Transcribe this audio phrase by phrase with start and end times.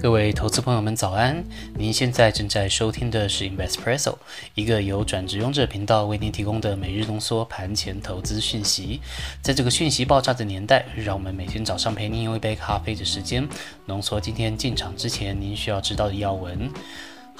[0.00, 1.44] 各位投资朋友们，早安！
[1.74, 4.16] 您现在正在收听的是 Investpresso，
[4.54, 9.02] 一个由转职勇者频道为您提供的每日浓缩盘前投资讯息。
[9.42, 13.46] 在这个讯息爆炸的年代，让我们每天早上陪您用一杯咖啡的时间，
[13.84, 16.70] 浓缩今天进场之前您需要知道的要闻。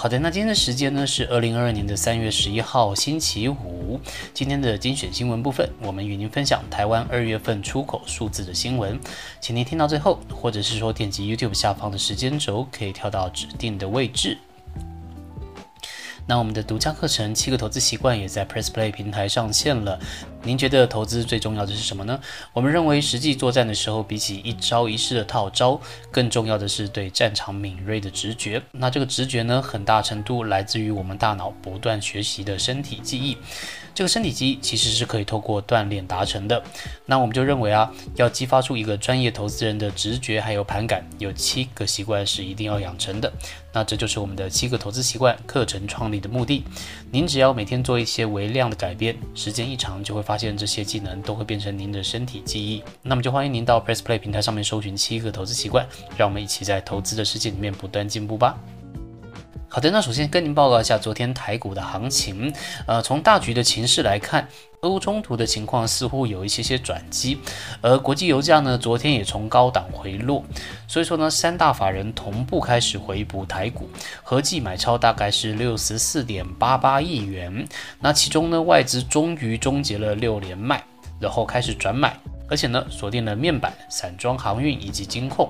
[0.01, 4.01] 好的，那今天的时间呢是二零二二年的三月十一号星期五。
[4.33, 8.99] 今天的精选新闻部分，我们与您分享台湾二月份出口数字的新闻，
[9.43, 14.39] 请您听到最后，或者是说点击 YouTube 下方的时间轴，可以跳到指定的位置。
[16.27, 19.99] 那我们的独家课程《七个投资习惯》也在 Press Play 平台上线了。
[20.43, 22.19] 您觉得投资最重要的是什么呢？
[22.53, 28.63] 我们认为实际作战的时候，比起一招一式的套招，更重要的是对战场敏锐的直觉。
[28.73, 33.37] 那这个直觉呢，很大程度来自于我们大脑不断学习的身体记忆。
[33.95, 36.63] 这个身体记忆其实是可以透过锻炼达成的。
[37.07, 43.33] 那我们就认为啊，要激发出一个专业投资人的直觉还有盘感，有七个习惯是一定要养成的。
[43.73, 46.65] 那这就是我们的七个投资习惯课程创立的目的。
[47.13, 52.83] 您只要每天做一些微量的改变，时间一长就会发现这些技能都会变成您的身体记忆。
[53.03, 58.59] 那么就欢迎您到 Press Play 平台上面搜寻七个投资习惯，让我们一起在投资的世界里面不断进步吧。
[59.73, 62.53] 好的，那首先跟您报告一下昨天台股的行情。
[62.87, 64.49] 呃，从大局的情势来看，
[64.81, 67.39] 俄乌冲突的情况似乎有一些些转机，
[67.81, 70.45] 而国际油价呢，昨天也从高档回落。
[70.89, 73.89] 所以说呢，三大法人同步开始回补台股，
[74.25, 77.65] 合计买超大概是六十四点八八亿元。
[78.01, 80.83] 那其中呢，外资终于终结了六连卖，
[81.21, 82.19] 然后开始转买，
[82.49, 85.49] 而且呢，锁定了面板、散装航运以及金控。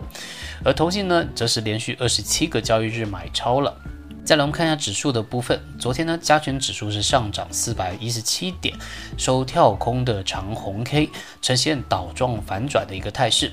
[0.63, 3.75] 而投信呢，则是连续二十七个交易日买超了。
[4.31, 5.61] 再来，我们看一下指数的部分。
[5.77, 8.73] 昨天呢，加权指数是上涨四百一十七点，
[9.19, 11.11] 收跳空的长红 K，
[11.43, 13.51] 呈现倒状反转的一个态势。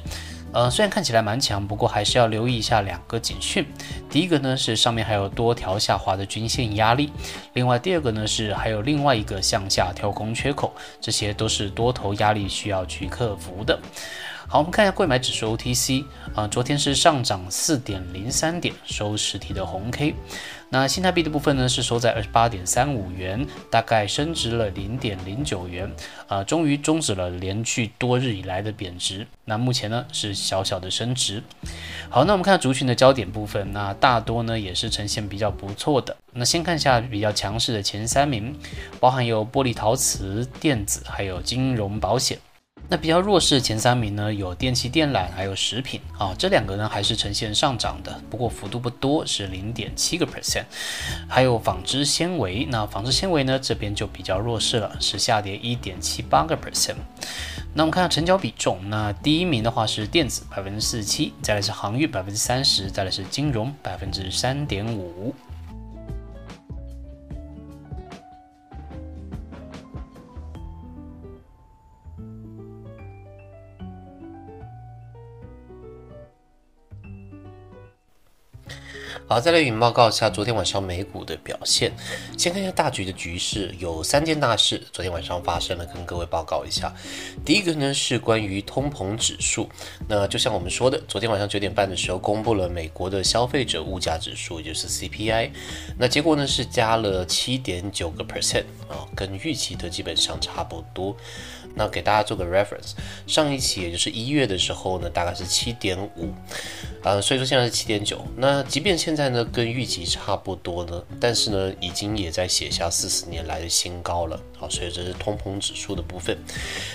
[0.54, 3.66] 呃，虽然看起来蛮强，不过还是要留意一下两个警讯。
[4.08, 7.12] 第一个呢是上面还有多条下滑的均线压力，
[7.54, 10.72] 另外第二个呢是还有另外一个向下跳空缺口，
[11.02, 13.80] 这些都是多头压力需要去克服的。
[14.50, 20.16] 好，我们看一下贵买指数 OTC 啊，昨天是上涨四点零三点，收实体的红 K。
[20.70, 25.92] 那新台币的部分呢，是收在二十八点三五元，大概升值了零点零九元，
[26.30, 29.28] 啊，终于终止了连续多日以来的贬值。
[29.44, 31.44] 那目前呢是小小的升值。
[32.10, 36.16] 好，那我们看族群的焦点部分，那大多呢也是呈现比较不错的。
[36.32, 38.58] 那先看一下比较强势的前三名，
[39.02, 42.40] 包含有玻璃陶瓷、电子，还有金融保险。
[42.90, 50.64] 那比较弱势前三名呢，有电器电缆，还有食品啊，这两个呢还是呈现上涨的，不过幅度不多，是零点七个 percent。
[51.28, 56.96] 还有纺织纤维，那纺织纤维呢这边就比较弱势了，是下跌一点七八个 percent。
[57.74, 65.36] 那我们看下成交比重，那第一名的话是电子百分之四十七，再来是航运百分之三十，再来是金融百分之三点五。
[79.30, 81.92] 好，再来与报告一下昨天晚上美股的表现。
[82.38, 86.96] 先看一下大局的局势，有三件大事昨天晚上发生了，跟各位报告一下。
[87.44, 89.68] 第一个呢是关于通膨指数，
[90.08, 95.52] 那就像我们说的，昨天晚上九点半的时候公布了美国的消费者物价指数，也就是 CPI，
[96.00, 101.14] 那结果呢是加了七点九个 percent 啊，跟预期的基本上差不多。
[101.78, 102.94] 那给大家做个 reference，
[103.28, 106.34] 上一期也就是一月的时候呢，大概是七点五，
[107.04, 108.26] 呃，所以说现在是七点九。
[108.36, 114.42] 那即便现在呢跟预期差不多呢，但是呢已经也在写下四十年来的新高了。
[114.58, 116.36] 好，所以这是通膨指数的部分。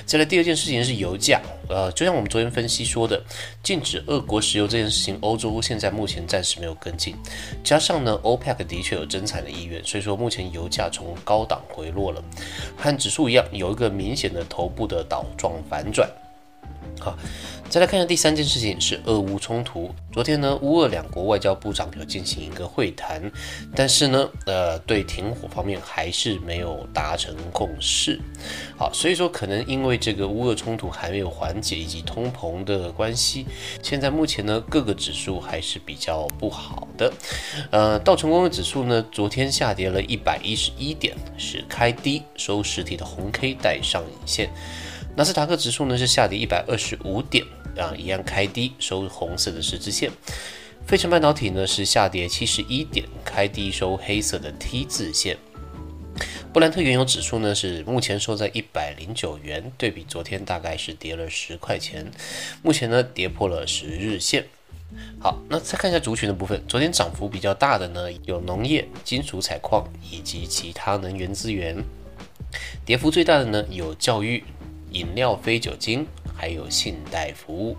[0.05, 1.41] 再来第二件事情是油价，
[1.73, 3.23] 呃，就像我们昨天分析说的，
[3.63, 7.17] 禁止俄国石油这件事情，欧洲现在目前暂时没有跟进，
[7.65, 12.23] 加上呢，OPEC 的确有增产的意愿，所以说目前油价从高档回落了，
[12.77, 16.09] 和指数一样有一个明显的头部的倒状反转。
[17.03, 17.19] 好，
[17.69, 19.93] 再来看一下第三件事情是俄乌冲突。
[20.13, 23.21] 昨天呢，乌俄两国外交部长有进行一个会谈，
[23.75, 28.21] 但是呢，呃，对停火方面还是没有达成共识。
[28.79, 33.47] 好，所以说可能因为这个乌俄冲突还没有缓解，以及通膨的关系，
[33.83, 37.13] 现在目前呢各个指数还是比较不好的。
[37.73, 44.49] 呃，道琼工业指数呢昨天下跌了一百一十一点，是开低收实体的红 K 带上影线。
[45.15, 47.45] 纳斯达克指数呢是下跌一百二十五点
[47.77, 50.11] 啊，一样开低收红色的十字线。
[50.87, 55.37] 费城半导体呢是下跌七十一点，开低收黑色的 T 字线。
[56.53, 62.11] 布兰特原油指数呢是目前收在一百零九元，对比昨天大概是跌了十块钱。
[62.63, 64.47] 目前呢跌破了十日线。
[65.19, 71.77] 好，那再看一下族群的部分，昨天涨幅比较大的呢，有农业、金属采矿以及其他能源资源；
[72.85, 74.45] 跌幅最大的呢，有教育、
[74.93, 77.77] 饮料、非酒精，还有信贷服务。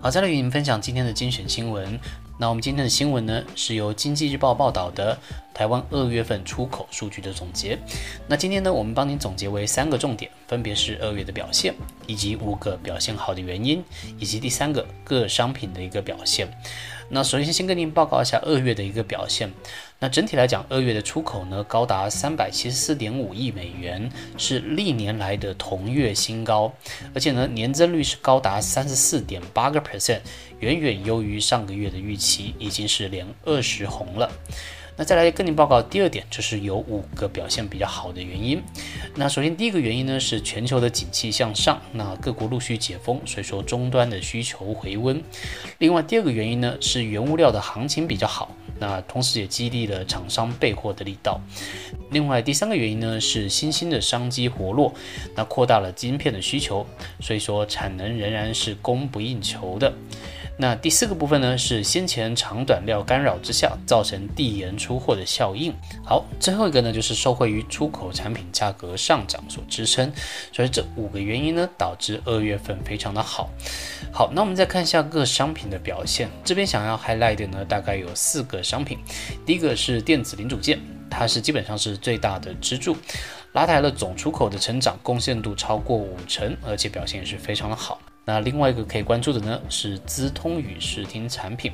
[0.00, 1.96] 好，再来与您分享今天的精选新闻。
[2.36, 5.16] 那我们今天的新闻呢，是由经济日报报道的
[5.62, 7.78] 台湾二月份出口数据的总结。
[8.26, 11.72] 那今天呢，我们帮您总结为三个重点，分别是二月的表现，
[12.08, 13.80] 以及五个表现好的原因，
[14.18, 16.48] 以及第三个各商品的一个表现。
[17.08, 19.52] 那首先先跟您报告一下二月的一个表现。
[20.00, 26.72] 那整体来讲，二月的出口呢高达三百七十四点五亿美元，是历年来的同月新高，
[27.14, 30.22] 而且呢年增率是高达三十四点八个 percent，
[30.58, 34.28] 远远优于上个月的预期，已经是连二十红了。
[34.96, 38.62] 那再来跟您报告第二点，就是有五个表现比较好的原因。
[39.16, 45.22] 那首先第一个原因呢是全球的景气向上，那各国陆续解封，所以说终端的需求回温。
[45.78, 51.40] 另外第二个原因呢是原物料的行情比较好，那同时也激励了厂商备货的力道。
[52.10, 54.92] 另外第三个原因呢是新兴的商机活络，
[55.34, 56.86] 那扩大了晶片的需求，
[57.20, 59.92] 所以说产能仍然是供不应求的。
[60.58, 65.74] 那第四个部分呢，是先前长短料干扰之下，造成递延出货的效应。
[66.04, 70.12] 好，最后一个呢，就是受惠于出口产品价格上涨所支撑。
[70.52, 73.50] 所以这五个原因呢，导致二月份非常的好。
[74.12, 76.28] 好，那我们再看一下各商品的表现。
[76.44, 78.98] 这边想要 highlight 的呢，大概有四个商品。
[79.44, 80.78] 第一个是电子零组件，
[81.10, 82.96] 它是基本上是最大的支柱，
[83.52, 87.98] 拉抬了总出口的成长，贡献度超过五成，而且表现也是非常的好。
[88.24, 91.72] 那另外一个可以关注的呢是资通与视听产品，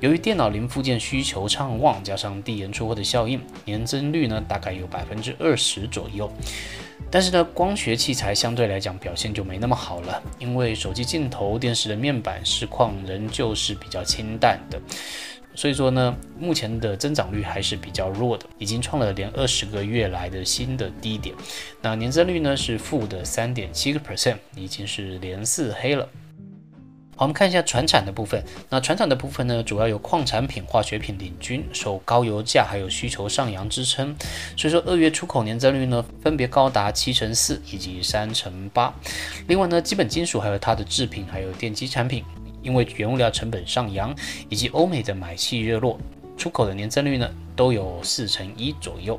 [0.00, 6.30] 由于电脑零附件需求畅旺，加上递延出货的效应，年增率呢大概有百分之二十左右。
[7.08, 14.80] 但是呢，光学器材相对来讲表现就没那么好了，因为手机镜头、电视的面板视况仍旧是比较清淡的。
[15.56, 21.34] 所以说呢，目前的增长率还是比较弱的，已经创了连二十个月来的新的低点。
[21.80, 26.06] 那年增率呢是负的三点七个 percent，已经是连四黑了。
[27.18, 28.44] 好，我们看一下船产的部分。
[28.68, 34.14] 那船产的部分呢，主要有矿产品、化学品领军，受高油价还有需求上扬支撑。
[34.54, 38.94] 所以说，二月出口年增率呢，分别高达七成四以及三成八。
[39.48, 42.22] 另外呢，基本金属还有它的制品，还有电机产品。
[42.66, 44.12] 因为原物料成本上扬，
[44.48, 45.96] 以及欧美的买气热络，
[46.36, 49.18] 出口的年增率呢都有四成一左右。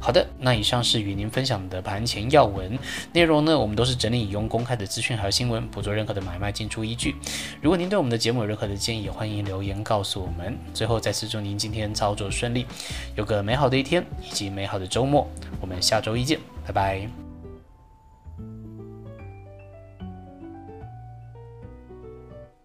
[0.00, 2.76] 好的，那以上是与您分享的盘前要闻
[3.12, 7.14] 内容呢，我们都是整理引用公开的资讯和新闻，不做任何的买卖进出依据。
[7.62, 10.58] 如果您对我们的节目有任何的建议，欢迎留言告诉我们。
[10.74, 12.66] 最后再次祝您今天操作顺利，
[13.14, 15.26] 有个美好的一天以及美好的周末。
[15.60, 17.23] 我们下周一见，拜拜。